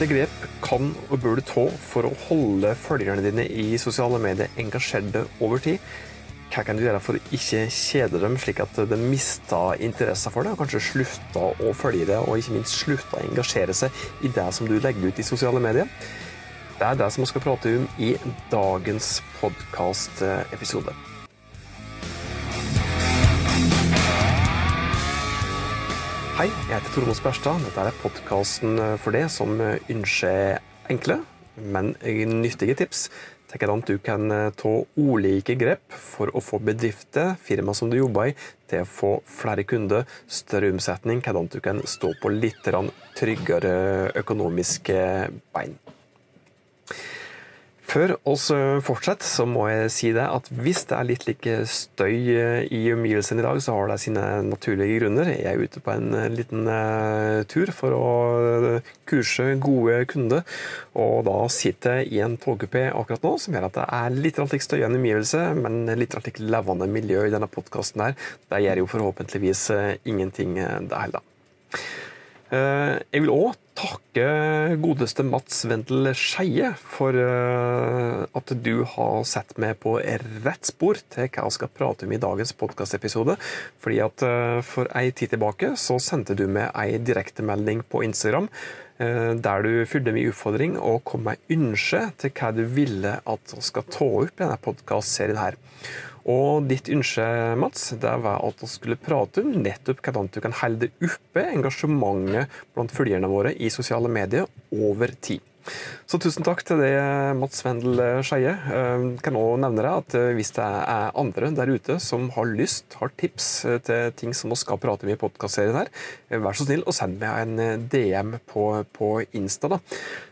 Hvilke 0.00 0.16
grep 0.16 0.44
kan 0.64 0.94
og 1.12 1.18
bør 1.20 1.34
du 1.36 1.42
ta 1.44 1.66
for 1.84 2.08
å 2.08 2.14
holde 2.22 2.70
følgerne 2.72 3.20
dine 3.20 3.44
i 3.44 3.74
sosiale 3.76 4.16
medier 4.22 4.48
engasjerte 4.62 5.26
over 5.44 5.60
tid? 5.60 5.76
Hva 6.54 6.64
kan 6.64 6.80
du 6.80 6.86
gjøre 6.86 7.02
for 7.04 7.18
å 7.18 7.34
ikke 7.36 7.66
kjede 7.68 8.22
dem, 8.22 8.38
slik 8.40 8.62
at 8.64 8.80
de 8.88 8.96
mister 8.96 9.76
interessen 9.84 10.32
for 10.32 10.48
det, 10.48 10.54
og 10.56 10.62
kanskje 10.62 10.80
slutter 10.86 11.60
å 11.60 11.74
følge 11.76 12.08
det, 12.14 12.16
og 12.16 12.40
ikke 12.40 12.56
minst 12.56 12.80
slutter 12.80 13.20
å 13.20 13.28
engasjere 13.28 13.76
seg 13.76 14.24
i 14.24 14.32
det 14.40 14.48
som 14.56 14.72
du 14.72 14.78
legger 14.80 15.12
ut 15.12 15.20
i 15.20 15.28
sosiale 15.34 15.60
medier? 15.60 15.92
Det 16.80 16.88
er 16.88 16.96
det 17.04 17.12
som 17.12 17.20
vi 17.20 17.30
skal 17.34 17.44
prate 17.50 17.76
om 17.82 17.88
i 18.00 18.14
dagens 18.48 19.18
podkastepisode. 19.36 20.96
Hei, 26.40 26.46
jeg 26.48 26.72
heter 26.72 26.94
Tormod 26.94 27.16
Sperstad. 27.18 27.58
Dette 27.66 27.82
er 27.84 27.96
podkasten 28.00 28.78
for 29.02 29.12
deg 29.12 29.26
som 29.28 29.58
ønsker 29.60 30.62
enkle, 30.88 31.18
men 31.60 31.90
nyttige 32.00 32.78
tips 32.78 33.02
til 33.50 33.66
at 33.74 33.90
du 33.90 33.98
kan 34.00 34.24
ta 34.56 34.72
ulike 34.96 35.58
grep 35.60 35.92
for 35.92 36.32
å 36.32 36.40
få 36.40 36.62
bedrifter, 36.64 37.34
firma 37.36 37.74
som 37.76 37.92
du 37.92 37.98
jobber 37.98 38.30
i, 38.30 38.34
til 38.72 38.86
å 38.86 38.88
få 38.88 39.12
flere 39.28 39.66
kunder, 39.68 40.08
større 40.24 40.72
omsetning, 40.72 41.20
hvordan 41.20 41.52
du 41.52 41.60
kan 41.60 41.84
stå 41.84 42.14
på 42.22 42.32
litt 42.32 42.64
tryggere 43.20 43.76
økonomiske 44.24 44.96
bein. 45.52 45.76
Før 47.90 48.12
oss 48.30 48.44
fortsetter, 48.86 49.26
så 49.26 49.42
må 49.50 49.64
jeg 49.66 49.90
si 49.90 50.10
det 50.14 50.22
at 50.22 50.46
hvis 50.62 50.84
det 50.86 50.94
er 50.94 51.06
litt 51.08 51.24
like 51.26 51.54
støy 51.66 52.12
i 52.70 52.80
omgivelsene 52.94 53.42
i 53.42 53.46
dag, 53.46 53.58
så 53.64 53.74
har 53.74 53.90
det 53.90 53.96
sine 54.04 54.22
naturlige 54.46 55.00
grunner. 55.00 55.26
Jeg 55.32 55.48
er 55.50 55.64
ute 55.64 55.82
på 55.82 55.90
en 55.96 56.14
liten 56.30 56.68
tur 57.50 57.72
for 57.74 57.96
å 57.96 58.10
kurse 59.10 59.48
gode 59.64 60.04
kunder, 60.12 60.46
og 60.94 61.24
da 61.26 61.34
sitter 61.50 61.98
jeg 62.04 62.12
i 62.14 62.22
en 62.22 62.38
togkupé 62.38 62.84
akkurat 62.92 63.26
nå, 63.26 63.34
som 63.42 63.58
gjør 63.58 63.66
at 63.72 63.80
det 63.80 63.88
er 63.98 64.20
litt 64.28 64.38
like 64.38 64.68
støyende 64.68 65.00
omgivelse, 65.00 65.42
men 65.58 65.82
litt 65.98 66.14
like 66.14 66.46
levende 66.46 66.86
miljø 66.94 67.26
i 67.26 67.34
denne 67.34 67.50
podkasten 67.50 68.06
her. 68.06 68.14
Det 68.46 68.62
gjør 68.68 68.84
jo 68.84 68.92
forhåpentligvis 68.94 69.64
ingenting, 70.06 70.60
det 70.86 71.02
heller. 71.08 71.26
Jeg 72.50 73.22
vil 73.22 73.30
òg 73.30 73.58
takke 73.78 74.24
godeste 74.82 75.22
Mats 75.22 75.62
Wendel 75.70 76.10
Skeie 76.18 76.72
for 76.74 77.14
at 77.14 78.52
du 78.64 78.82
har 78.96 79.22
sett 79.28 79.54
meg 79.62 79.78
på 79.84 79.94
rett 80.02 80.66
spor 80.66 80.98
til 80.98 81.30
hva 81.30 81.46
jeg 81.46 81.56
skal 81.56 81.70
prate 81.70 82.08
om 82.08 82.14
i 82.16 82.20
dagens 82.20 82.52
podkastepisode. 82.58 83.38
Fordi 83.78 84.02
at 84.02 84.26
for 84.66 84.90
ei 84.98 85.12
tid 85.14 85.36
tilbake 85.36 85.76
så 85.78 86.00
sendte 86.02 86.34
du 86.34 86.48
meg 86.50 86.74
ei 86.74 86.98
direktemelding 86.98 87.86
på 87.86 88.02
Instagram 88.08 88.50
der 89.00 89.62
du 89.64 89.86
fylte 89.88 90.12
min 90.12 90.28
utfordring 90.28 90.74
og 90.76 91.04
kom 91.08 91.22
med 91.30 91.40
ønske 91.54 92.02
til 92.20 92.34
hva 92.36 92.50
du 92.52 92.66
ville 92.68 93.14
at 93.16 93.54
jeg 93.54 93.64
skal 93.70 93.86
ta 93.88 94.10
opp 94.24 94.34
i 94.34 94.42
denne 94.42 94.58
podkastserien 94.60 95.40
her. 95.40 95.56
Og 96.28 96.66
ditt 96.68 96.90
ønske, 96.92 97.24
Mats, 97.60 97.90
det 98.00 98.16
var 98.24 98.42
at 98.44 98.60
vi 98.60 98.68
skulle 98.68 98.98
prate 99.00 99.44
om 99.44 99.54
nettopp 99.64 100.02
hvordan 100.04 100.28
du 100.32 100.40
kan 100.44 100.56
holde 100.62 100.90
oppe 101.00 101.46
engasjementet 101.54 102.60
blant 102.74 102.92
følgerne 102.92 103.30
våre 103.30 103.54
i 103.56 103.70
sosiale 103.72 104.10
medier 104.12 104.48
over 104.74 105.14
tid. 105.20 105.40
Så 106.10 106.18
tusen 106.18 106.42
takk 106.46 106.62
til 106.66 106.80
deg, 106.82 106.96
Mats 107.38 107.62
Wendel 107.62 108.00
Skeie. 108.26 108.56
Kan 109.22 109.38
også 109.38 109.60
nevne 109.62 109.84
deg 109.84 109.90
at 109.90 110.16
hvis 110.34 110.50
det 110.56 110.64
er 110.66 111.12
andre 111.22 111.50
der 111.54 111.70
ute 111.70 111.98
som 112.02 112.28
har 112.34 112.48
lyst, 112.50 112.96
har 112.98 113.12
tips 113.20 113.50
til 113.86 114.10
ting 114.18 114.34
som 114.34 114.50
vi 114.50 114.58
skal 114.58 114.80
prate 114.82 115.06
om 115.06 115.12
i 115.12 115.18
podkastserien 115.20 115.78
her, 115.78 115.92
vær 116.42 116.58
så 116.58 116.66
snill 116.66 116.82
og 116.82 116.96
send 116.96 117.20
meg 117.22 117.44
en 117.44 117.86
DM 117.92 118.34
på, 118.50 118.64
på 118.96 119.12
Insta. 119.38 119.70
da. 119.70 119.80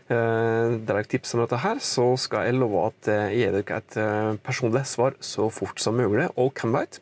Der 0.09 0.99
er 0.99 1.07
tips 1.07 1.35
om 1.35 1.45
dette 1.45 1.61
her, 1.63 1.79
så 1.79 2.09
skal 2.19 2.49
jeg 2.49 2.59
love 2.59 2.87
at 2.89 3.11
jeg 3.13 3.37
gir 3.39 3.59
dere 3.59 3.79
et 3.79 3.99
personlig 4.43 4.83
svar 4.89 5.15
så 5.23 5.47
fort 5.53 5.79
som 5.79 5.95
mulig. 5.95 6.27
Og 6.35 6.51
hvem 6.59 6.75
veit? 6.75 6.99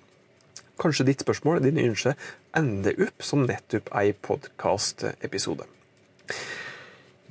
Kanskje 0.77 1.07
ditt 1.07 1.23
spørsmål, 1.25 1.63
din 1.65 1.79
ønske, 1.81 2.13
ender 2.57 2.99
opp 3.07 3.25
som 3.25 3.47
nettopp 3.49 3.89
ei 3.97 4.11
podkastepisode. 4.13 5.65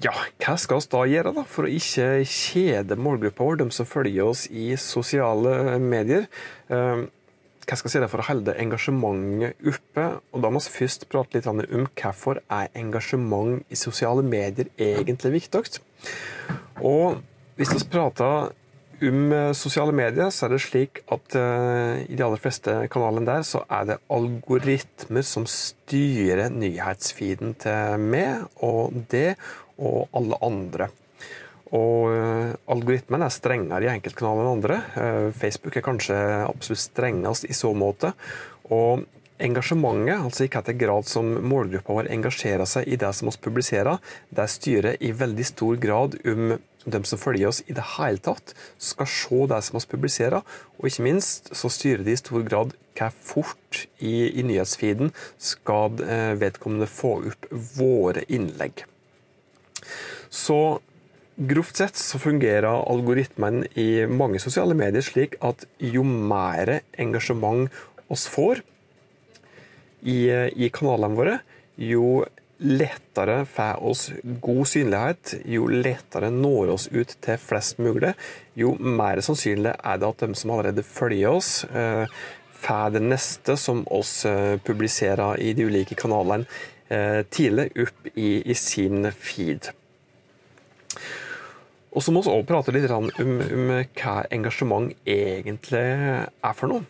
Ja, 0.05 0.13
hva 0.43 0.59
skal 0.61 0.83
vi 0.83 0.91
da 0.93 1.03
gjøre 1.09 1.31
da, 1.39 1.43
for 1.49 1.65
å 1.65 1.73
ikke 1.73 2.21
kjede 2.29 2.99
målgruppa 3.01 3.47
vår, 3.47 3.63
de 3.63 3.67
som 3.73 3.89
følger 3.89 4.29
oss 4.29 4.45
i 4.53 4.75
sosiale 4.81 5.79
medier? 5.81 6.27
Hva 6.69 7.79
skal 7.79 7.89
vi 7.89 7.95
gjøre 7.97 8.11
for 8.13 8.21
å 8.21 8.27
holde 8.29 8.57
engasjementet 8.61 9.65
oppe? 9.73 10.05
Og 10.37 10.45
Da 10.45 10.53
må 10.53 10.61
vi 10.61 10.75
først 10.75 11.09
prate 11.09 11.39
litt 11.39 11.49
om 11.49 11.65
hvorfor 11.97 12.43
er 12.45 12.69
engasjement 12.77 13.65
i 13.73 13.81
sosiale 13.81 14.23
medier 14.23 14.69
egentlig 14.77 15.33
viktigst. 15.41 15.81
Og 16.85 17.17
hvis 17.57 17.73
vi 17.73 17.83
prater 17.89 18.53
om 19.01 19.35
sosiale 19.57 19.93
medier, 19.97 20.29
så 20.29 20.47
er 20.47 20.55
det 20.55 20.63
slik 20.65 21.03
at 21.13 21.37
uh, 21.37 21.97
i 22.05 22.17
de 22.17 22.25
aller 22.25 22.41
fleste 22.41 22.77
kanalene 22.93 23.27
der, 23.29 23.43
så 23.49 23.65
er 23.69 23.91
det 23.91 23.99
algoritmer 24.13 25.25
som 25.27 25.49
styrer 25.49 26.53
nyhetsfeeden 26.53 27.57
til 27.65 28.07
meg 28.13 28.47
og 28.65 28.97
det 29.13 29.35
og 29.79 30.07
alle 30.17 30.39
andre. 30.45 30.91
Og 31.75 32.13
uh, 32.15 32.55
algoritmen 32.71 33.25
er 33.27 33.35
strengere 33.35 33.89
i 33.89 33.91
enkeltkanaler 33.91 34.45
enn 34.45 34.55
andre. 34.55 34.79
Uh, 34.95 35.29
Facebook 35.35 35.77
er 35.77 35.87
kanskje 35.87 36.17
absolutt 36.47 36.85
strengest 36.85 37.49
i 37.49 37.57
så 37.57 37.73
måte. 37.75 38.13
Og 38.71 39.03
engasjementet, 39.43 40.15
altså 40.21 40.47
i 40.47 40.49
hvilken 40.53 40.79
grad 40.81 41.11
som 41.11 41.35
målgruppa 41.51 41.99
vår 41.99 42.13
engasjerer 42.15 42.69
seg 42.71 42.87
i 42.89 43.01
det 43.01 43.11
som 43.19 43.29
vi 43.29 43.43
publiserer, 43.49 43.99
det 44.31 44.49
styrer 44.49 44.97
i 45.03 45.13
veldig 45.13 45.49
stor 45.51 45.77
grad 45.83 46.17
om 46.25 46.57
de 46.87 47.01
som 47.03 47.19
følger 47.19 47.51
oss 47.51 47.65
i 47.67 47.75
det 47.75 47.85
hele 47.97 48.23
tatt, 48.23 48.55
skal 48.79 49.11
se 49.11 49.43
det 49.51 49.61
som 49.67 49.81
vi 49.81 49.91
publiserer. 49.91 50.59
Og 50.79 50.87
ikke 50.87 51.09
minst 51.09 51.51
så 51.59 51.71
styrer 51.73 52.07
de 52.07 52.15
i 52.15 52.23
stor 52.23 52.47
grad 52.47 52.77
hvor 52.97 53.13
fort 53.27 53.83
i, 53.99 54.31
i 54.39 54.47
nyhetsfeeden 54.47 55.11
skal 55.37 55.99
vedkommende 56.41 56.89
få 56.89 57.19
opp 57.29 57.51
våre 57.77 58.23
innlegg. 58.33 58.87
Så 60.31 60.79
grovt 61.37 61.77
sett 61.77 61.97
så 62.01 62.19
fungerer 62.19 62.69
algoritmen 62.69 63.65
i 63.77 64.07
mange 64.09 64.41
sosiale 64.41 64.77
medier 64.77 65.05
slik 65.05 65.37
at 65.45 65.67
jo 65.83 66.05
mer 66.07 66.79
engasjement 66.97 67.69
oss 68.09 68.25
får 68.31 68.63
i, 70.07 70.31
i 70.57 70.71
kanalene 70.73 71.19
våre, 71.19 71.39
jo 71.77 72.25
lettere 72.57 73.43
får 73.45 73.83
oss 73.85 74.07
god 74.41 74.63
synlighet, 74.71 75.35
jo 75.45 75.67
lettere 75.69 76.31
når 76.33 76.73
oss 76.77 76.87
ut 76.89 77.17
til 77.21 77.41
flest 77.41 77.83
mulig, 77.83 78.15
jo 78.57 78.73
mer 78.81 79.21
sannsynlig 79.25 79.75
er 79.77 80.01
det 80.01 80.09
at 80.09 80.25
de 80.25 80.39
som 80.39 80.55
allerede 80.55 80.87
følger 80.87 81.37
oss, 81.37 81.51
får 82.57 82.95
det 82.95 83.03
neste 83.05 83.59
som 83.61 83.83
oss 83.93 84.23
publiserer 84.65 85.43
i 85.45 85.53
de 85.59 85.69
ulike 85.69 85.99
kanalene, 85.99 86.49
tidlig 86.89 87.71
opp 87.83 88.11
i, 88.15 88.29
i 88.47 88.55
sin 88.55 89.09
feed. 89.11 89.73
Og 91.97 92.05
så 92.05 92.13
må 92.13 92.21
vi 92.21 92.29
også 92.29 92.47
prate 92.49 92.75
litt 92.77 92.91
om, 92.93 93.09
om 93.09 93.71
hva 93.97 94.17
engasjement 94.35 94.93
egentlig 95.09 95.87
er 95.89 96.57
for 96.59 96.69
noe. 96.69 96.85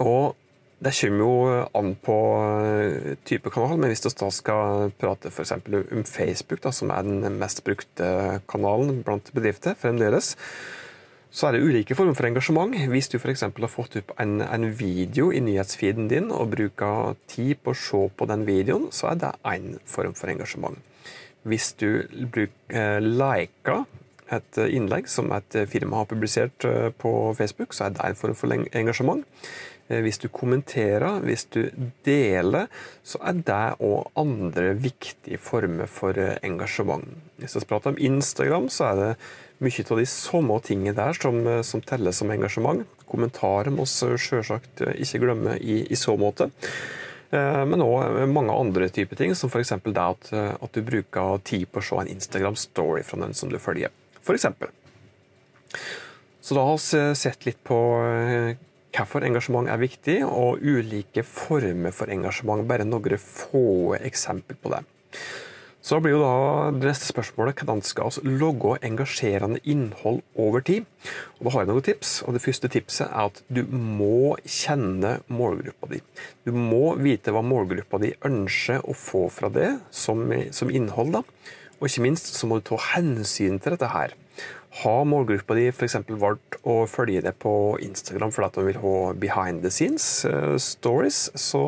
Og 0.00 0.32
det 0.82 0.94
kommer 0.96 1.20
jo 1.22 1.34
an 1.78 1.92
på 2.02 2.16
type 3.28 3.52
kanal, 3.54 3.76
men 3.78 3.92
hvis 3.92 4.02
vi 4.06 4.14
da 4.18 4.30
skal 4.34 4.94
prate 4.98 5.30
f.eks. 5.30 5.52
om 5.54 6.06
Facebook, 6.08 6.62
da, 6.64 6.72
som 6.74 6.90
er 6.90 7.04
den 7.06 7.38
mest 7.38 7.62
brukte 7.66 8.40
kanalen 8.50 9.02
blant 9.06 9.30
bedrifter 9.36 9.76
fremdeles, 9.78 10.32
så 11.32 11.48
er 11.48 11.56
det 11.56 11.64
ulike 11.64 11.96
former 11.96 12.16
for 12.16 12.28
engasjement. 12.28 12.76
Hvis 12.92 13.08
du 13.08 13.16
f.eks. 13.16 13.46
har 13.46 13.72
fått 13.72 13.96
opp 14.02 14.12
en, 14.20 14.42
en, 14.44 14.68
video 14.76 15.30
i 15.32 15.40
nyhetsfeeden 15.40 16.10
din 16.12 16.28
og 16.30 16.52
bruker 16.52 17.16
tid 17.30 17.62
på 17.64 17.72
å 17.72 17.78
se 17.78 18.02
på 18.16 18.28
den 18.28 18.44
videoen, 18.48 18.90
så 18.92 19.12
er 19.12 19.22
det 19.22 19.32
én 19.48 19.78
form 19.88 20.12
for 20.18 20.32
engasjement. 20.32 20.76
Hvis 21.48 21.72
du 21.80 22.04
bruker, 22.28 23.00
liker 23.00 23.86
et 24.32 24.60
innlegg 24.62 25.08
som 25.10 25.32
et 25.34 25.56
firma 25.68 26.02
har 26.02 26.08
publisert 26.12 26.64
på 27.00 27.12
Facebook, 27.36 27.72
så 27.74 27.88
er 27.88 27.96
det 27.96 28.04
en 28.06 28.18
form 28.20 28.36
for 28.36 28.52
engasjement. 28.52 29.24
Hvis 29.92 30.20
du 30.22 30.28
kommenterer, 30.32 31.20
hvis 31.20 31.44
du 31.52 31.66
deler, 32.06 32.68
så 33.04 33.18
er 33.28 33.40
det 33.44 33.62
òg 33.82 34.12
andre 34.16 34.72
viktige 34.78 35.40
former 35.42 35.90
for 35.90 36.16
engasjement. 36.16 37.08
Hvis 37.40 37.58
vi 37.58 37.66
prater 37.68 37.92
om 37.92 38.00
Instagram, 38.00 38.70
så 38.72 38.92
er 38.92 39.00
det 39.00 39.10
mye 39.62 39.84
av 39.88 40.00
de 40.00 40.06
samme 40.08 40.58
tingene 40.64 40.96
der 40.96 41.16
som, 41.18 41.38
som 41.66 41.82
teller 41.86 42.14
som 42.16 42.32
engasjement. 42.34 42.82
Kommentarer 43.08 43.72
må 43.74 43.86
vi 43.86 44.18
selvsagt 44.18 44.84
ikke 44.96 45.22
glemme 45.22 45.56
i, 45.60 45.82
i 45.86 45.98
så 45.98 46.16
måte. 46.20 46.50
Men 47.32 47.80
òg 47.80 48.26
mange 48.28 48.52
andre 48.52 48.90
typer 48.92 49.16
ting, 49.16 49.32
som 49.38 49.48
f.eks. 49.48 49.72
det 49.86 50.02
at, 50.02 50.26
at, 50.36 50.74
du 50.74 50.84
bruker 50.84 51.38
tid 51.48 51.64
på 51.72 51.80
å 51.80 51.86
se 51.86 52.00
en 52.02 52.10
Instagram-story 52.12 53.06
fra 53.08 53.22
den 53.22 53.32
som 53.32 53.48
du 53.48 53.56
følger. 53.56 53.88
For 54.20 54.36
eksempel. 54.36 54.68
Så 56.44 56.58
da 56.58 56.66
har 56.66 56.76
vi 56.76 57.14
sett 57.16 57.46
litt 57.48 57.62
på 57.64 57.78
hvorfor 58.92 59.24
engasjement 59.24 59.70
er 59.70 59.80
viktig, 59.80 60.18
og 60.26 60.60
ulike 60.60 61.24
former 61.24 61.94
for 61.94 62.12
engasjement. 62.12 62.66
Bare 62.68 62.84
noen 62.84 63.16
få 63.16 63.96
eksempler 64.00 64.58
på 64.60 64.74
det. 64.74 64.82
Så 65.82 65.98
blir 65.98 66.14
jo 66.14 66.20
da 66.22 66.70
det 66.70 66.86
neste 66.86 67.08
spørsmålet 67.10 67.58
hvordan 67.58 67.80
skal 67.82 68.12
vi 68.22 68.36
logge 68.38 68.76
engasjerende 68.86 69.58
innhold 69.66 70.20
over 70.38 70.62
tid. 70.62 70.86
Og 71.40 71.44
Da 71.44 71.50
har 71.50 71.64
jeg 71.64 71.70
noen 71.72 71.86
tips. 71.88 72.12
og 72.22 72.34
Det 72.34 72.42
første 72.44 72.70
tipset 72.70 73.08
er 73.08 73.26
at 73.26 73.42
du 73.50 73.64
må 73.66 74.36
kjenne 74.46 75.20
målgruppa 75.26 75.90
di. 75.90 76.00
Du 76.46 76.52
må 76.54 76.94
vite 77.02 77.34
hva 77.34 77.42
målgruppa 77.42 77.98
di 77.98 78.14
ønsker 78.22 78.86
å 78.86 78.94
få 78.94 79.26
fra 79.28 79.50
det 79.50 79.80
som, 79.90 80.22
som 80.52 80.70
innhold. 80.70 81.12
da. 81.18 81.22
Og 81.80 81.88
ikke 81.90 82.06
minst 82.06 82.30
så 82.30 82.46
må 82.46 82.60
du 82.60 82.68
ta 82.70 82.78
hensyn 82.94 83.58
til 83.58 83.74
dette 83.74 83.90
her. 83.90 84.14
Har 84.72 85.04
målgruppa 85.04 85.52
di 85.58 85.66
f.eks. 85.68 85.98
valgt 86.16 86.56
å 86.64 86.86
følge 86.88 87.20
det 87.26 87.34
på 87.42 87.52
Instagram 87.84 88.30
fordi 88.32 88.46
at 88.46 88.56
de 88.56 88.62
vil 88.70 88.78
ha 88.80 88.94
behind 89.20 89.60
the 89.60 89.68
scenes 89.68 90.06
uh, 90.24 90.56
stories, 90.56 91.26
så 91.36 91.60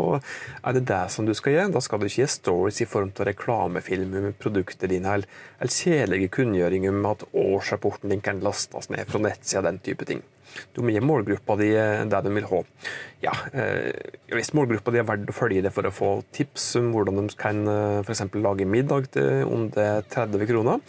er 0.65 0.77
det 0.79 0.87
det 0.89 1.03
som 1.13 1.29
du 1.29 1.35
skal 1.37 1.53
gjøre. 1.53 1.75
Da 1.75 1.83
skal 1.85 2.01
du 2.01 2.07
ikke 2.09 2.23
gi 2.23 2.31
stories 2.33 2.81
i 2.81 2.89
form 2.89 3.11
av 3.13 3.27
reklamefilm 3.29 4.15
med 4.15 4.39
produktet 4.41 4.89
dine, 4.89 5.19
eller, 5.19 5.43
eller 5.61 5.77
kjedelige 5.77 6.33
kunngjøringer 6.39 6.97
om 6.97 7.11
at 7.11 7.27
årsrapporten 7.29 8.15
din 8.15 8.25
kan 8.25 8.41
lastes 8.45 8.89
ned 8.89 9.05
fra 9.11 9.21
nettsida, 9.21 9.67
den 9.69 9.83
type 9.85 10.09
ting. 10.09 10.25
Du 10.73 10.81
må 10.87 10.95
gi 10.95 11.03
målgruppa 11.03 11.57
di 11.59 11.73
eh, 11.75 12.05
det 12.09 12.21
de 12.25 12.33
vil 12.37 12.47
ha. 12.47 12.61
Ja, 13.27 13.35
uh, 13.53 13.91
hvis 14.33 14.55
målgruppa 14.57 14.95
di 14.95 15.03
er 15.03 15.11
verdt 15.11 15.29
å 15.29 15.37
følge 15.37 15.67
det 15.67 15.75
for 15.77 15.85
å 15.85 15.93
få 15.93 16.15
tips 16.33 16.71
om 16.81 16.89
hvordan 16.95 17.21
de 17.21 17.37
kan 17.37 17.61
f.eks. 18.01 18.25
lage 18.39 18.65
middag 18.65 19.11
til 19.19 19.45
under 19.45 20.01
30 20.09 20.49
kroner, 20.49 20.81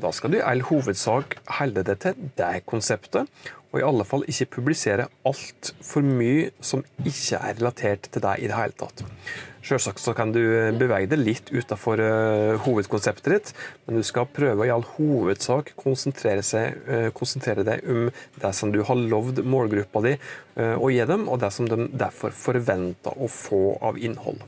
da 0.00 0.12
skal 0.14 0.32
du 0.32 0.38
i 0.38 0.44
all 0.44 0.62
hovedsak 0.68 1.38
holde 1.58 1.84
deg 1.86 2.00
til 2.02 2.28
det 2.38 2.52
konseptet, 2.68 3.28
og 3.72 3.80
i 3.80 3.84
alle 3.86 4.04
fall 4.04 4.26
ikke 4.28 4.50
publisere 4.58 5.08
altfor 5.28 6.04
mye 6.04 6.50
som 6.60 6.84
ikke 7.00 7.38
er 7.38 7.56
relatert 7.56 8.10
til 8.12 8.24
deg 8.24 8.42
i 8.42 8.50
det 8.50 8.58
hele 8.58 8.76
tatt. 8.76 9.02
Selvsagt 9.62 10.02
så 10.02 10.12
kan 10.16 10.32
du 10.34 10.40
bevege 10.74 11.06
deg 11.12 11.20
litt 11.22 11.52
utenfor 11.54 12.00
uh, 12.02 12.58
hovedkonseptet 12.64 13.30
ditt, 13.30 13.52
men 13.86 14.00
du 14.00 14.04
skal 14.04 14.26
prøve 14.26 14.64
å 14.64 14.66
i 14.66 14.72
all 14.74 14.84
hovedsak 14.96 15.72
konsentrere, 15.78 16.42
seg, 16.44 16.80
uh, 16.88 17.08
konsentrere 17.14 17.64
deg 17.64 17.86
om 17.86 18.10
det 18.42 18.52
som 18.58 18.74
du 18.74 18.82
har 18.88 18.98
lovd 18.98 19.40
målgruppa 19.46 20.02
di 20.04 20.16
å 20.52 20.90
gi 20.92 21.04
dem, 21.08 21.24
og 21.32 21.38
det 21.40 21.48
som 21.54 21.68
de 21.70 21.86
derfor 21.96 22.34
forventer 22.36 23.14
å 23.16 23.28
få 23.30 23.78
av 23.80 23.96
innhold. 23.96 24.42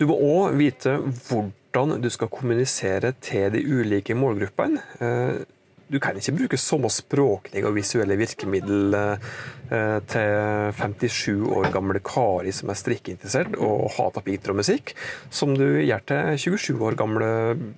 Du 0.00 0.08
må 0.10 0.16
òg 0.16 0.56
vite 0.58 0.96
hvordan 0.98 1.52
hvordan 1.76 2.00
du 2.00 2.08
skal 2.12 2.32
kommunisere 2.32 3.12
til 3.20 3.50
de 3.52 3.60
ulike 3.60 4.16
målgruppene. 4.16 4.80
Eh, 5.00 5.44
du 5.86 6.00
kan 6.02 6.16
ikke 6.18 6.32
bruke 6.34 6.58
samme 6.58 6.88
språklige 6.90 7.68
og 7.68 7.76
visuelle 7.76 8.16
virkemiddel 8.18 8.96
eh, 8.96 9.98
til 10.10 10.72
57 10.80 11.44
år 11.52 11.68
gamle 11.74 12.00
Kari 12.02 12.54
som 12.56 12.72
er 12.72 12.80
strikkeinteressert 12.80 13.54
og 13.60 13.92
hater 13.94 14.24
Peter 14.26 14.54
og 14.54 14.62
musikk, 14.62 14.96
som 15.30 15.54
du 15.54 15.66
gjør 15.84 16.02
til 16.08 16.42
27 16.56 16.82
år 16.88 16.98
gamle 16.98 17.30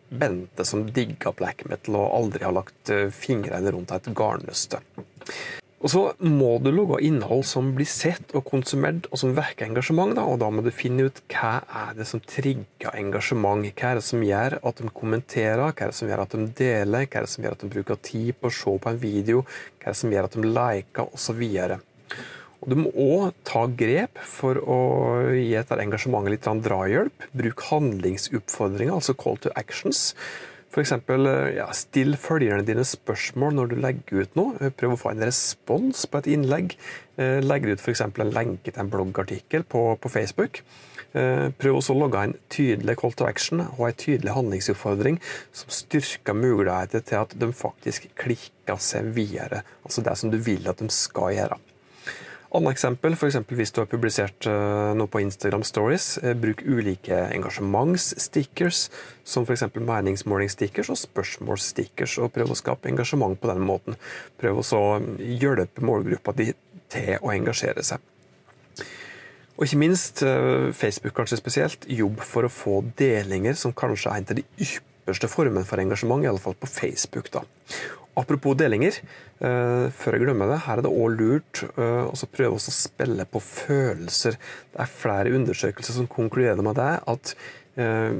Bente 0.08 0.64
som 0.64 0.86
digger 0.86 1.36
black 1.36 1.66
metal 1.68 1.98
og 2.00 2.14
aldri 2.22 2.46
har 2.46 2.54
lagt 2.56 2.94
eh, 2.94 3.08
fingrene 3.12 3.74
rundt 3.74 3.92
et 3.98 4.12
garnnøste. 4.16 4.80
Og 5.78 5.92
så 5.92 6.00
må 6.18 6.56
du 6.58 6.72
lage 6.74 6.98
innhold 7.06 7.44
som 7.46 7.68
blir 7.76 7.86
sett 7.86 8.32
og 8.34 8.42
konsumert, 8.48 9.06
og 9.12 9.20
som 9.20 9.34
vekker 9.36 9.68
engasjement. 9.68 10.16
Da, 10.18 10.24
og 10.26 10.40
da 10.42 10.48
må 10.50 10.64
du 10.66 10.72
finne 10.74 11.06
ut 11.06 11.20
hva 11.30 11.60
er 11.84 11.92
det 11.98 12.08
som 12.10 12.22
trigger 12.24 12.96
engasjement. 12.98 13.62
Hva 13.78 13.92
er 13.92 14.00
det 14.00 14.06
som 14.08 14.24
gjør 14.26 14.58
at 14.58 14.82
de 14.82 14.90
kommenterer, 14.94 15.62
hva 15.62 15.70
er 15.70 15.92
det 15.92 15.98
som 16.00 16.10
gjør 16.10 16.24
at 16.24 16.34
de 16.34 16.48
deler, 16.58 17.06
hva 17.06 17.20
er 17.20 17.28
det 17.28 17.34
som 17.34 17.46
gjør 17.46 17.54
at 17.54 17.62
de 17.62 17.70
bruker 17.76 18.02
tid 18.10 18.32
på 18.40 18.50
å 18.50 18.56
se 18.58 18.74
på 18.74 18.90
en 18.90 19.00
video, 19.04 19.44
hva 19.78 19.86
er 19.86 19.94
det 19.94 20.02
som 20.02 20.16
gjør 20.16 20.28
at 20.30 20.34
de 20.34 20.52
liker, 20.58 21.14
osv. 21.14 21.46
Og 22.58 22.70
Du 22.72 22.74
må 22.74 22.90
òg 22.98 23.38
ta 23.46 23.68
grep 23.70 24.18
for 24.26 24.58
å 24.58 24.80
gi 25.30 25.52
dette 25.54 25.78
engasjementet 25.78 26.34
litt 26.34 26.48
drahjelp. 26.66 27.30
Bruk 27.38 27.68
handlingsoppfordringer, 27.70 28.98
altså 28.98 29.14
call 29.14 29.38
to 29.38 29.54
actions. 29.54 30.16
F.eks. 30.68 30.92
Eh, 30.92 31.54
ja, 31.56 31.68
still 31.72 32.16
følgerne 32.20 32.66
dine 32.66 32.84
spørsmål 32.84 33.56
når 33.56 33.70
du 33.70 33.78
legger 33.80 34.24
ut 34.24 34.36
noe. 34.38 34.56
Eh, 34.60 34.74
prøv 34.74 34.94
å 34.94 35.00
få 35.00 35.14
en 35.14 35.24
respons 35.24 36.04
på 36.04 36.20
et 36.20 36.28
innlegg. 36.34 36.76
Eh, 37.16 37.38
legger 37.44 37.72
ut 37.72 37.84
f.eks. 37.84 38.04
en 38.04 38.34
lenke 38.34 38.70
til 38.70 38.82
en 38.82 38.92
bloggartikkel 38.92 39.64
på, 39.64 39.90
på 40.00 40.12
Facebook. 40.12 40.62
Prøv 41.08 41.78
også 41.78 41.94
å 41.94 41.98
logge 42.02 42.20
en 42.20 42.34
tydelig 42.52 42.98
call 43.00 43.14
to 43.16 43.24
action 43.24 43.62
og 43.64 43.80
en 43.86 43.96
tydelig 43.96 44.34
handlingsoppfordring 44.36 45.16
som 45.56 45.72
styrker 45.72 46.36
muligheter 46.36 47.00
til 47.00 47.22
at 47.24 47.32
de 47.40 47.48
faktisk 47.56 48.10
klikker 48.20 48.76
seg 48.84 49.08
videre. 49.16 49.62
Altså 49.88 50.04
det 50.04 50.14
som 50.20 50.30
du 50.30 50.36
vil 50.36 50.68
at 50.68 50.84
de 50.84 50.92
skal 50.92 51.32
gjøre. 51.32 51.56
Annet 52.48 52.78
eksempel, 52.78 53.12
f.eks. 53.12 53.36
hvis 53.52 53.74
du 53.76 53.82
har 53.82 53.88
publisert 53.90 54.46
uh, 54.48 54.94
noe 54.96 55.10
på 55.12 55.20
Instagram 55.20 55.66
Stories, 55.68 56.14
uh, 56.22 56.30
bruk 56.32 56.62
ulike 56.64 57.18
engasjementsstickers, 57.34 58.86
som 59.20 59.44
f.eks. 59.44 59.66
meningsmålingsstickers 59.76 60.88
og 60.94 60.96
spørsmålsstickers, 60.96 62.16
og 62.24 62.32
prøv 62.32 62.54
å 62.54 62.56
skape 62.56 62.88
engasjement 62.88 63.36
på 63.36 63.50
den 63.52 63.60
måten. 63.68 63.98
Prøv 64.40 64.62
å 64.64 64.86
hjelpe 65.20 65.84
målgruppa 65.84 66.32
di 66.40 66.54
til 66.88 67.20
å 67.20 67.34
engasjere 67.34 67.84
seg. 67.84 68.00
Og 69.58 69.66
ikke 69.66 69.82
minst, 69.84 70.24
uh, 70.24 70.72
Facebook 70.72 71.18
kanskje 71.20 71.42
spesielt, 71.42 71.84
jobb 72.00 72.24
for 72.24 72.48
å 72.48 72.52
få 72.52 72.80
delinger 72.96 73.60
som 73.60 73.76
kanskje 73.76 74.08
er 74.08 74.22
en 74.22 74.32
av 74.32 74.40
de 74.40 74.48
ypperste 74.56 75.28
formene 75.28 75.68
for 75.68 75.84
engasjement, 75.84 76.24
i 76.24 76.32
alle 76.32 76.40
fall 76.40 76.56
på 76.56 76.72
Facebook. 76.80 77.28
da. 77.36 77.44
Apropos 78.18 78.56
delinger, 78.58 78.96
uh, 79.44 79.86
før 79.94 80.16
jeg 80.16 80.24
glemmer 80.24 80.50
det, 80.50 80.62
her 80.64 80.80
er 80.80 80.86
det 80.86 80.90
òg 80.90 81.12
lurt 81.18 81.62
uh, 81.76 82.08
å 82.10 82.30
prøve 82.32 82.58
å 82.58 82.62
spille 82.74 83.28
på 83.30 83.42
følelser. 83.44 84.40
Det 84.72 84.82
er 84.82 84.90
flere 84.90 85.36
undersøkelser 85.38 86.00
som 86.00 86.10
konkluderer 86.10 86.64
med 86.66 86.78
det, 86.80 86.90
at 87.14 87.32
uh, 87.78 88.18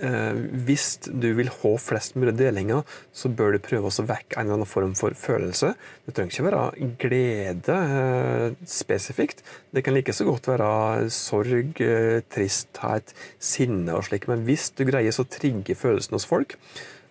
hvis 0.00 0.94
du 1.04 1.26
vil 1.36 1.50
ha 1.52 1.70
flest 1.76 2.14
mulig 2.16 2.32
delinger, 2.38 2.86
så 3.12 3.28
bør 3.28 3.52
du 3.52 3.58
prøve 3.60 3.90
å 3.90 4.04
vekke 4.08 4.38
en 4.38 4.46
eller 4.46 4.56
annen 4.56 4.70
form 4.70 4.94
for 4.96 5.12
følelse. 5.12 5.74
Det 6.06 6.14
trenger 6.16 6.32
ikke 6.32 6.46
være 6.46 6.86
glede 7.02 7.76
spesifikt. 8.64 9.42
Det 9.76 9.82
kan 9.84 9.92
like 9.92 10.14
så 10.16 10.24
godt 10.24 10.48
være 10.48 10.70
sorg, 11.12 11.84
tristhet, 12.32 13.12
sinne 13.36 13.98
og 13.98 14.06
slik. 14.08 14.24
Men 14.32 14.46
hvis 14.48 14.70
du 14.72 14.86
greier 14.88 15.20
å 15.20 15.28
trigge 15.36 15.76
følelsene 15.76 16.16
hos 16.16 16.30
folk, 16.32 16.56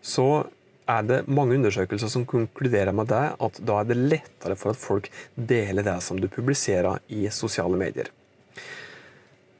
så 0.01 0.47
er 0.89 1.05
det 1.05 1.19
mange 1.29 1.57
undersøkelser 1.59 2.11
som 2.11 2.25
konkluderer 2.29 2.95
med 2.95 3.09
det 3.11 3.25
at 3.37 3.59
da 3.65 3.81
er 3.81 3.89
det 3.89 3.99
lettere 3.99 4.57
for 4.59 4.73
at 4.73 4.81
folk 4.81 5.11
deler 5.35 5.85
det 5.85 5.99
som 6.05 6.19
du 6.19 6.27
publiserer 6.31 7.01
i 7.13 7.27
sosiale 7.33 7.77
medier. 7.79 8.09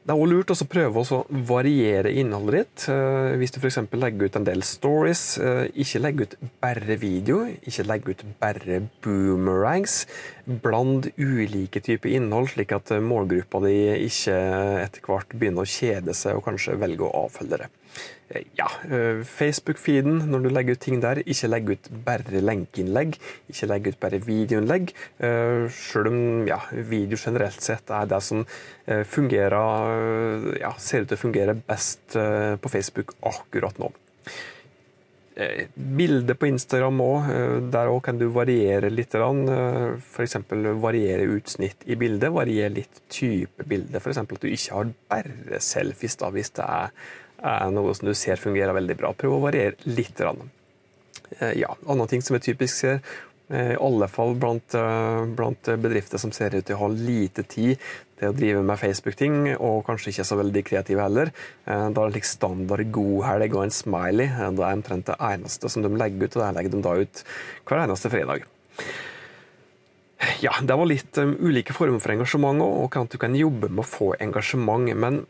Det 0.00 0.14
er 0.14 0.16
også 0.16 0.32
lurt 0.32 0.50
å 0.54 0.64
prøve 0.64 1.02
å 1.12 1.16
variere 1.44 2.10
innholdet 2.16 2.54
ditt. 2.56 2.84
Eh, 2.88 3.34
hvis 3.36 3.52
du 3.52 3.58
f.eks. 3.60 3.82
legger 4.00 4.30
ut 4.30 4.38
en 4.38 4.46
del 4.48 4.62
stories, 4.64 5.24
eh, 5.36 5.66
ikke 5.84 6.00
legg 6.00 6.22
ut 6.24 6.36
bare 6.62 6.96
video, 6.96 7.42
ikke 7.68 7.84
legg 7.84 8.08
ut 8.08 8.24
bare 8.40 8.78
boomerangs. 9.04 10.06
Bland 10.64 11.10
ulike 11.20 11.82
typer 11.84 12.14
innhold, 12.16 12.48
slik 12.54 12.72
at 12.72 12.94
målgruppa 13.04 13.60
di 13.66 13.74
ikke 14.06 14.38
etter 14.86 15.04
hvert 15.04 15.36
begynner 15.36 15.68
å 15.68 15.74
kjede 15.78 16.16
seg 16.16 16.40
og 16.40 16.48
kanskje 16.48 16.80
velger 16.80 17.04
å 17.04 17.26
avfølge 17.26 17.60
det. 17.60 17.68
Eh, 18.30 18.44
ja, 18.56 18.70
eh, 18.88 19.20
Facebook-feeden, 19.26 20.24
når 20.30 20.44
du 20.46 20.48
legger 20.54 20.78
ut 20.78 20.84
ting 20.86 21.00
der, 21.02 21.20
ikke 21.26 21.50
legg 21.50 21.70
ut 21.74 21.92
bare 22.06 22.40
lenkeinnlegg, 22.40 23.20
ikke 23.52 23.68
legg 23.68 23.92
ut 23.92 24.00
bare 24.00 24.24
videoinnlegg. 24.24 24.94
Selv 25.76 26.08
om 26.08 26.48
ja, 26.48 26.60
video 26.70 27.18
generelt 27.20 27.60
sett 27.60 27.90
er 27.90 28.06
det 28.08 28.22
som 28.24 28.46
fungerer, 28.86 29.89
ja, 30.60 30.70
ser 30.78 31.04
ut 31.04 31.10
til 31.10 31.18
å 31.18 31.24
fungere 31.24 31.56
best 31.58 32.14
på 32.14 32.72
Facebook 32.72 33.14
akkurat 33.26 33.78
nå. 33.80 33.90
Bilder 35.74 36.36
på 36.36 36.50
Instagram 36.50 37.00
òg. 37.00 37.28
Der 37.72 37.88
òg 37.88 38.02
kan 38.04 38.18
du 38.20 38.26
variere 38.34 38.90
litt. 38.92 39.14
F.eks. 39.16 40.36
variere 40.82 41.28
utsnitt 41.36 41.86
i 41.86 41.96
bildet. 41.96 42.34
Variere 42.34 42.74
litt 42.82 43.02
type 43.08 43.64
bilde. 43.64 44.02
F.eks. 44.02 44.20
at 44.20 44.36
du 44.36 44.48
ikke 44.50 44.76
har 44.76 44.92
bare 45.08 45.62
selfies 45.64 46.18
da, 46.20 46.28
hvis 46.34 46.52
det 46.58 46.68
er 47.40 47.72
noe 47.72 47.94
som 47.96 48.10
du 48.10 48.14
ser 48.18 48.40
fungerer 48.40 48.76
veldig 48.76 48.96
bra. 49.00 49.12
Prøv 49.16 49.38
å 49.38 49.44
variere 49.46 49.78
litt. 49.88 50.20
Eh, 51.38 51.52
ja, 51.60 51.74
Andre 51.86 52.08
ting 52.10 52.22
som 52.22 52.36
er 52.36 52.44
typisk 52.44 52.76
ser, 52.76 53.00
eh, 53.48 53.72
i 53.74 53.80
alle 53.80 54.08
fall 54.08 54.34
blant, 54.34 54.74
eh, 54.74 55.24
blant, 55.36 55.72
bedrifter 55.78 56.18
som 56.18 56.32
ser 56.32 56.54
ut 56.54 56.66
til 56.66 56.76
å 56.76 56.84
ha 56.84 56.88
lite 56.88 57.42
tid 57.42 57.78
til 58.20 58.30
å 58.30 58.36
drive 58.36 58.62
med 58.66 58.80
Facebook-ting, 58.80 59.36
og 59.56 59.82
kanskje 59.88 60.12
ikke 60.12 60.28
så 60.28 60.38
veldig 60.40 60.64
kreative 60.68 61.04
heller. 61.04 61.32
Da 61.66 61.88
er 61.88 61.96
det 61.96 62.08
like 62.14 62.28
standard 62.28 62.92
god 62.94 63.26
helg 63.26 63.56
og 63.56 63.66
en 63.66 63.74
smiley. 63.74 64.28
Det 64.28 64.66
er 64.66 64.78
omtrent 64.78 65.08
det 65.08 65.18
eneste 65.32 65.72
som 65.72 65.84
de 65.84 65.92
legger 65.96 66.28
ut, 66.28 66.36
og 66.36 66.42
det 66.44 66.50
legger 66.58 66.74
de 66.76 66.82
da 66.84 66.96
ut 67.00 67.22
hver 67.64 67.84
eneste 67.86 68.12
fredag. 68.12 68.44
Ja, 70.44 70.52
det 70.60 70.76
var 70.76 70.88
litt 70.88 71.16
um, 71.20 71.32
ulike 71.40 71.72
former 71.76 72.00
for 72.02 72.12
engasjement 72.12 72.60
òg, 72.60 72.74
og 72.84 72.88
hvordan 72.92 73.12
du 73.12 73.20
kan 73.20 73.36
jobbe 73.36 73.70
med 73.72 73.84
å 73.84 73.88
få 73.88 74.10
engasjement. 74.20 74.92
Men 74.92 75.22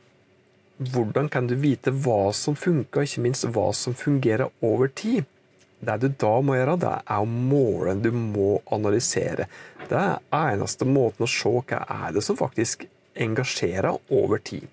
hvordan 0.81 1.31
kan 1.31 1.47
du 1.51 1.55
vite 1.61 1.93
hva 1.95 2.33
som 2.35 2.57
funker, 2.59 3.03
og 3.03 3.07
ikke 3.07 3.25
minst 3.27 3.47
hva 3.55 3.69
som 3.77 3.95
fungerer 3.95 4.51
over 4.67 4.91
tid? 4.91 5.29
Det 5.81 5.97
du 6.03 6.09
da 6.21 6.33
må 6.45 6.59
gjøre, 6.59 6.77
det 6.81 6.93
er 7.01 7.23
å 7.23 7.29
måle. 7.29 7.97
Du 8.05 8.11
må 8.13 8.61
analysere. 8.73 9.49
Det 9.89 9.97
er 9.97 10.21
eneste 10.37 10.87
måten 10.89 11.25
å 11.25 11.31
se 11.31 11.51
hva 11.51 11.85
er 12.05 12.17
det 12.17 12.25
som 12.25 12.39
faktisk 12.39 12.85
engasjerer 13.21 13.97
over 14.13 14.43
tid. 14.45 14.69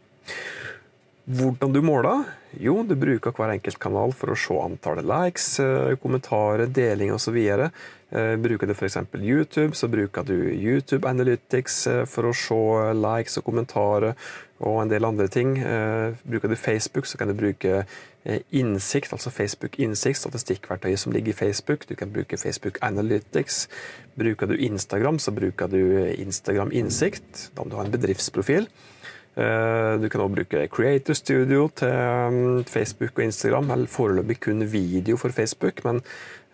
Hvordan 1.27 1.74
du 1.75 1.81
måler? 1.84 2.22
Jo, 2.55 2.86
du 2.88 2.93
bruker 2.96 3.34
hver 3.36 3.51
enkelt 3.51 3.75
kanal 3.84 4.13
for 4.15 4.31
å 4.31 4.38
se 4.39 4.55
antallet 4.63 5.03
likes, 5.03 5.57
eh, 5.60 5.98
kommentarer, 6.00 6.69
deling 6.72 7.12
osv. 7.12 7.36
Eh, 7.36 8.36
bruker 8.39 8.65
du 8.65 8.72
f.eks. 8.72 8.96
YouTube, 9.19 9.75
så 9.75 9.89
bruker 9.91 10.24
du 10.24 10.38
YouTube 10.55 11.03
Analytics 11.03 11.81
eh, 11.91 12.05
for 12.07 12.29
å 12.29 12.31
se 12.31 12.62
likes 12.96 13.36
og 13.41 13.43
kommentarer 13.43 14.15
og 14.63 14.79
en 14.86 14.96
del 14.96 15.03
andre 15.03 15.27
ting. 15.27 15.60
Bruker 16.24 16.48
du 16.48 16.55
Facebook, 16.55 17.05
så 17.05 17.19
kan 17.19 17.27
du 17.27 17.36
bruke 17.38 17.84
Innsikt, 18.55 19.12
altså 19.12 19.29
Facebook 19.29 19.75
Innsikt, 19.84 20.17
statistikkverktøyet 20.24 21.03
som 21.03 21.12
ligger 21.12 21.36
i 21.36 21.38
Facebook. 21.43 21.86
Du 21.86 21.93
kan 22.00 22.10
bruke 22.10 22.39
Facebook 22.39 22.79
Analytics. 22.81 23.67
Bruker 24.15 24.48
du 24.48 24.55
Instagram, 24.55 25.19
så 25.19 25.36
bruker 25.36 25.67
du 25.67 26.07
Instagram 26.15 26.72
Innsikt, 26.72 27.51
da 27.53 27.67
om 27.67 27.69
du 27.69 27.75
har 27.75 27.86
en 27.86 27.93
bedriftsprofil. 27.93 28.72
Eh, 29.38 29.94
du 30.01 30.10
kan 30.10 30.24
også 30.24 30.34
bruke 30.34 30.63
Creator 30.74 31.17
Studio 31.17 31.67
til 31.77 31.94
mm, 32.34 32.63
Facebook 32.65 33.20
og 33.20 33.27
Instagram, 33.27 33.70
eller 33.75 33.91
foreløpig 33.91 34.39
kun 34.48 34.65
video 34.72 35.17
for 35.22 35.29
Facebook. 35.29 35.84
Men 35.86 36.01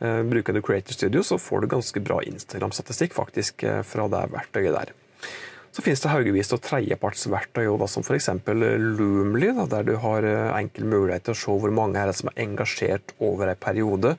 eh, 0.02 0.20
bruker 0.28 0.54
du 0.56 0.62
Creator 0.62 0.98
Studio, 0.98 1.24
så 1.24 1.40
får 1.40 1.63
du 1.63 1.72
ganske 1.78 2.04
bra 2.04 2.20
Instagram-statistikk 2.28 3.16
faktisk 3.16 3.63
eh, 3.63 3.82
fra 3.88 4.10
det 4.12 4.25
verktøyet 4.36 4.75
der. 4.75 4.94
Så 5.74 5.82
finnes 5.82 6.04
det 6.04 6.12
haugevis 6.12 6.54
av 6.54 6.60
tredjepartsverktøy, 6.62 7.66
som 7.90 8.04
f.eks. 8.06 8.28
Loomly, 8.46 9.48
der 9.72 9.88
du 9.88 9.96
har 10.04 10.28
enkel 10.60 10.86
mulighet 10.86 11.25
til 11.25 11.34
å 11.34 11.40
se 11.40 11.56
hvor 11.63 11.74
mange 11.74 11.98
er 11.98 12.12
det 12.12 12.20
som 12.20 12.30
er 12.30 12.44
engasjert 12.44 13.16
over 13.18 13.50
en 13.50 13.58
periode. 13.58 14.13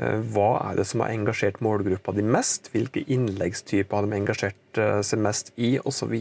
Hva 0.00 0.48
er 0.64 0.80
det 0.80 0.88
som 0.90 1.04
har 1.04 1.14
engasjert 1.14 1.62
målgruppa 1.62 2.16
di 2.16 2.26
mest? 2.26 2.72
Hvilke 2.74 3.06
innleggstyper 3.06 4.00
har 4.00 4.08
de 4.08 4.18
engasjert 4.18 4.82
seg 5.06 5.22
mest 5.22 5.54
i, 5.54 5.76
osv 5.78 6.18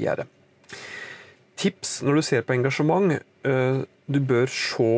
tips 1.60 2.00
når 2.06 2.20
du 2.20 2.26
ser 2.28 2.46
på 2.46 2.56
engasjement. 2.58 3.18
Eh, 3.46 3.82
du 4.06 4.20
bør 4.22 4.46
se 4.52 4.90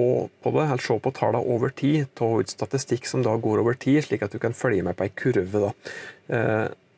på 0.43 0.51
det, 0.51 0.65
eller 0.65 0.83
se 0.83 0.97
på 0.99 1.13
tallene 1.15 1.43
over 1.55 1.71
tid. 1.71 2.09
Ta 2.17 2.27
ut 2.41 2.51
statistikk 2.51 3.07
som 3.07 3.23
da 3.23 3.37
går 3.39 3.63
over 3.63 3.77
tid, 3.79 4.01
slik 4.03 4.25
at 4.25 4.35
du 4.35 4.41
kan 4.43 4.57
følge 4.57 4.83
med 4.83 4.97
på 4.99 5.07
ei 5.07 5.13
kurve. 5.15 5.69
da. 5.69 5.71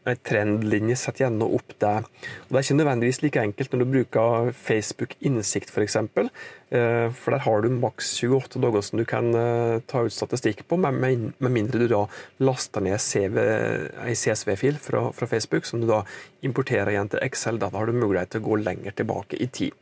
Eh, 0.10 0.16
ei 0.16 0.22
trendlinje 0.26 0.98
setter 0.98 1.26
gjerne 1.26 1.48
opp 1.58 1.74
det. 1.82 1.96
Og 2.04 2.50
det 2.50 2.60
er 2.60 2.66
ikke 2.66 2.78
nødvendigvis 2.80 3.22
like 3.24 3.44
enkelt 3.44 3.74
når 3.74 3.82
du 3.82 3.92
bruker 3.94 4.52
Facebook 4.58 5.16
Innsikt 5.22 5.70
f.eks. 5.70 5.74
For, 5.74 5.84
eksempel. 5.86 6.30
for 6.70 7.34
der 7.34 7.44
har 7.46 7.62
du 7.62 7.70
maks 7.74 8.12
28 8.24 8.62
dager 8.62 8.82
som 8.86 9.00
du 9.00 9.06
kan 9.10 9.34
eh, 9.36 9.82
ta 9.90 10.04
ut 10.06 10.14
statistikk 10.14 10.66
på, 10.68 10.78
med, 10.78 11.34
mindre 11.40 11.82
du 11.82 11.88
da 11.90 12.04
laster 12.44 12.84
ned 12.86 13.00
ei 13.00 14.16
CSV-fil 14.16 14.78
fra, 14.82 15.10
fra, 15.16 15.28
Facebook, 15.28 15.66
som 15.66 15.82
du 15.82 15.88
da 15.90 16.04
importerer 16.46 16.94
igjen 16.94 17.10
til 17.10 17.24
Excel. 17.26 17.60
Da 17.62 17.72
har 17.74 17.90
du 17.90 17.98
mulighet 17.98 18.34
til 18.34 18.44
å 18.44 18.50
gå 18.52 18.62
lenger 18.64 18.98
tilbake 19.02 19.40
i 19.40 19.48
tid. 19.48 19.78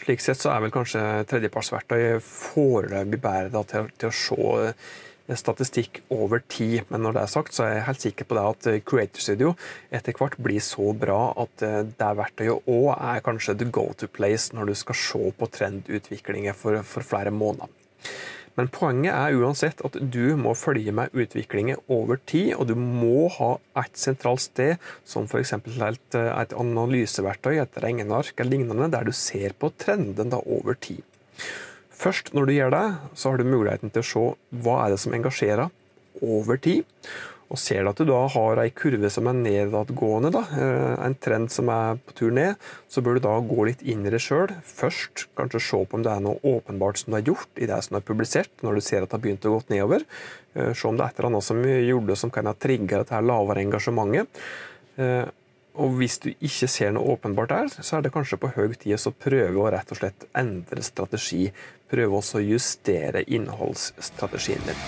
Slik 0.00 0.22
sett 0.24 0.40
så 0.40 0.54
er 0.54 0.64
vel 0.64 0.72
kanskje 0.72 1.02
tredjepartsverktøy 1.28 2.22
foreløpig 2.24 3.20
bedre 3.20 3.64
til, 3.68 3.90
til 4.00 4.08
å 4.08 4.16
se 4.16 4.74
statistikk 5.38 6.00
over 6.10 6.42
tid. 6.48 6.82
Men 6.90 7.04
når 7.04 7.16
det 7.16 7.22
er 7.22 7.32
sagt, 7.34 7.54
så 7.54 7.66
er 7.66 7.74
jeg 7.76 7.86
helt 7.88 8.06
sikker 8.06 8.28
på 8.28 8.38
det 8.38 8.46
at 8.48 8.68
eh, 8.70 8.80
Creator 8.82 9.24
Studio 9.24 9.54
etter 9.94 10.16
hvert 10.16 10.38
blir 10.42 10.62
så 10.64 10.90
bra 10.96 11.20
at 11.44 11.64
eh, 11.66 11.82
det 11.86 12.10
verktøyet 12.18 12.70
òg 12.70 12.90
er 12.96 13.24
kanskje 13.26 13.58
the 13.60 13.70
go 13.70 13.90
to 13.98 14.10
place 14.10 14.56
når 14.56 14.72
du 14.72 14.74
skal 14.78 14.98
se 14.98 15.32
på 15.38 15.50
trendutviklinger 15.58 16.56
for, 16.56 16.82
for 16.86 17.06
flere 17.06 17.34
måneder. 17.34 17.70
Men 18.58 18.68
poenget 18.74 19.14
er 19.14 19.36
uansett 19.38 19.80
at 19.86 19.96
du 20.12 20.34
må 20.36 20.56
følge 20.58 20.92
med 20.92 21.14
utviklingen 21.16 21.78
over 21.88 22.18
tid, 22.28 22.52
og 22.56 22.66
du 22.68 22.74
må 22.76 23.28
ha 23.36 23.54
et 23.80 23.94
sentralt 23.96 24.42
sted, 24.42 24.82
som 25.06 25.28
f.eks. 25.30 25.54
Et, 25.54 26.18
et 26.18 26.56
analyseverktøy, 26.64 27.54
et 27.62 27.80
regneark 27.80 28.34
eller 28.36 28.58
lignende, 28.58 28.90
der 28.92 29.06
du 29.06 29.14
ser 29.16 29.54
på 29.56 29.70
trenden 29.80 30.34
da 30.34 30.42
over 30.42 30.76
tid. 30.76 31.04
Først 32.00 32.32
når 32.36 32.48
du 32.48 32.54
gjør 32.54 32.72
det, 32.72 32.86
så 33.14 33.32
har 33.32 33.40
du 33.40 33.48
muligheten 33.48 33.92
til 33.92 34.00
å 34.00 34.08
se 34.10 34.62
hva 34.64 34.78
er 34.84 34.94
det 34.94 35.02
som 35.02 35.16
engasjerer 35.16 35.68
over 36.24 36.60
tid. 36.62 36.86
Og 37.50 37.58
Ser 37.58 37.82
du 37.82 37.90
at 37.90 37.98
du 37.98 38.06
da 38.06 38.20
har 38.30 38.60
ei 38.62 38.70
kurve 38.70 39.08
som 39.10 39.26
er 39.26 39.34
nedadgående, 39.34 40.30
da, 40.30 40.44
eh, 40.54 40.92
en 41.02 41.16
trend 41.18 41.50
som 41.50 41.68
er 41.68 41.98
på 41.98 42.14
tur 42.14 42.30
ned, 42.30 42.54
så 42.88 43.02
bør 43.02 43.18
du 43.18 43.24
da 43.24 43.32
gå 43.42 43.66
litt 43.66 43.82
inn 43.82 44.06
i 44.06 44.12
det 44.14 44.20
sjøl. 44.22 44.54
Først 44.62 45.26
kanskje 45.36 45.60
se 45.66 45.80
på 45.82 45.98
om 45.98 46.04
det 46.06 46.12
er 46.12 46.22
noe 46.22 46.38
åpenbart 46.46 47.02
som 47.02 47.10
du 47.10 47.18
har 47.18 47.26
gjort 47.26 47.58
i 47.58 47.66
det 47.66 47.80
som 47.82 47.98
er 47.98 48.06
publisert, 48.06 48.54
når 48.62 48.78
du 48.78 48.80
ser 48.86 49.02
at 49.02 49.10
det 49.10 49.18
har 49.18 49.24
begynt 49.26 49.48
å 49.50 49.56
gå 49.56 49.64
nedover. 49.74 50.06
Eh, 50.54 50.72
se 50.72 50.86
om 50.86 50.96
det 50.96 51.04
er 51.04 51.10
et 51.10 51.18
eller 51.18 51.30
annet 51.32 51.48
som 51.50 51.64
gjorde 51.66 52.16
som 52.16 52.30
kan 52.30 52.46
ha 52.46 52.54
trigga 52.54 53.02
dette 53.02 53.20
lavere 53.20 53.66
engasjementet. 53.66 54.46
Eh, 54.96 55.26
og 55.80 55.98
hvis 55.98 56.18
du 56.22 56.30
ikke 56.30 56.68
ser 56.70 56.94
noe 56.94 57.16
åpenbart 57.16 57.50
der, 57.50 57.68
så 57.82 57.98
er 57.98 58.02
det 58.02 58.12
kanskje 58.14 58.38
på 58.38 58.50
høy 58.54 58.74
tid 58.78 58.94
å 58.94 59.12
prøve 59.14 59.58
å 59.58 59.70
rett 59.70 59.90
og 59.90 59.98
slett 59.98 60.26
endre 60.36 60.82
strategi. 60.82 61.50
Prøve 61.90 62.20
også 62.20 62.38
å 62.38 62.44
justere 62.44 63.24
innholdsstrategien 63.26 64.62
din. 64.66 64.84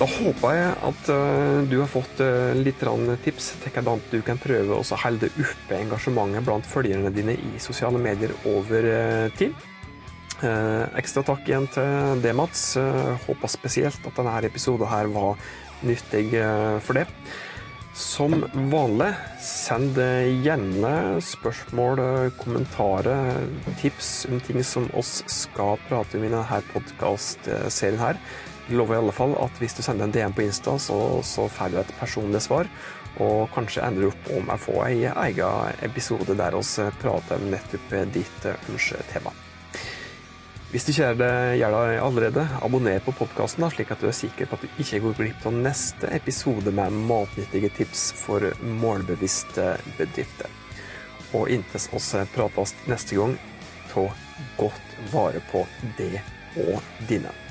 Da 0.00 0.06
håper 0.08 0.54
jeg 0.56 0.68
at 0.88 1.10
uh, 1.12 1.58
du 1.68 1.76
har 1.82 1.90
fått 1.92 2.22
uh, 2.24 2.54
litt 2.56 2.80
tips 3.24 3.50
til 3.60 3.74
hvordan 3.74 4.00
du 4.10 4.22
kan 4.24 4.40
prøve 4.40 4.78
å 4.78 5.00
holde 5.04 5.28
oppe 5.28 5.76
engasjementet 5.76 6.46
blant 6.46 6.66
følgerne 6.66 7.12
dine 7.12 7.36
i 7.36 7.60
sosiale 7.60 8.00
medier 8.00 8.32
over 8.48 8.88
uh, 8.88 9.28
tid. 9.36 9.52
Eh, 10.40 10.84
ekstra 10.96 11.20
takk 11.26 11.48
igjen 11.48 11.66
til 11.68 12.20
det, 12.24 12.32
Mats. 12.36 12.72
Eh, 12.80 13.12
håper 13.26 13.52
spesielt 13.52 14.06
at 14.08 14.16
denne 14.16 14.38
episoden 14.48 14.88
her 14.88 15.10
var 15.12 15.36
nyttig 15.84 16.32
eh, 16.32 16.78
for 16.80 16.96
det. 16.96 17.06
Som 17.94 18.44
vanlig, 18.70 19.10
send 19.42 19.98
gjerne 20.44 21.18
spørsmål, 21.24 22.00
kommentarer, 22.38 23.42
tips 23.80 24.28
om 24.30 24.38
ting 24.46 24.62
som 24.64 24.86
oss 24.94 25.24
skal 25.26 25.80
prate 25.88 26.18
om 26.18 26.24
i 26.24 26.30
denne 26.30 26.62
podkastserien 26.70 27.98
her. 27.98 28.22
Jeg 28.68 28.78
lover 28.78 28.94
i 28.94 29.00
alle 29.02 29.16
fall 29.16 29.34
at 29.42 29.58
hvis 29.58 29.74
du 29.74 29.82
sender 29.82 30.06
en 30.06 30.14
DM 30.14 30.36
på 30.36 30.46
Insta, 30.46 30.76
så, 30.78 31.18
så 31.26 31.48
får 31.50 31.74
du 31.74 31.80
et 31.82 31.94
personlig 31.98 32.44
svar. 32.46 32.70
Og 33.18 33.50
kanskje 33.56 33.82
ender 33.82 34.06
du 34.06 34.12
opp 34.12 34.34
om 34.38 34.54
jeg 34.54 34.64
får 34.68 34.82
ei 34.86 34.98
egen 35.10 35.84
episode 35.90 36.38
der 36.38 36.54
vi 36.62 36.90
prater 37.02 37.40
om 37.40 37.50
nettopp 37.50 37.96
ditt 38.14 38.52
ønsketema. 38.54 39.34
Hvis 40.70 40.84
du 40.86 40.92
ikke 40.92 41.02
gjør 41.02 41.16
det 41.18 41.98
allerede, 41.98 42.44
abonner 42.62 43.00
på 43.02 43.10
podkasten, 43.18 43.64
slik 43.74 43.90
at 43.90 43.98
du 43.98 44.06
er 44.06 44.14
sikker 44.14 44.46
på 44.46 44.54
at 44.54 44.62
du 44.62 44.78
ikke 44.84 45.00
går 45.02 45.16
glipp 45.18 45.48
av 45.50 45.56
neste 45.66 46.06
episode 46.14 46.70
med 46.70 46.94
matnyttige 47.10 47.72
tips 47.74 48.04
for 48.14 48.46
målbevisste 48.78 49.72
bedrifter. 49.98 50.46
Og 51.34 51.50
inntil 51.50 51.98
oss 51.98 52.12
prates 52.36 52.76
neste 52.86 53.18
gang, 53.18 53.34
ta 53.90 54.06
godt 54.62 54.98
vare 55.10 55.42
på 55.50 55.66
det 55.98 56.22
og 56.54 56.78
dine. 57.10 57.49